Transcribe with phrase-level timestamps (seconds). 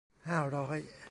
[0.27, 0.79] ห้าร้อย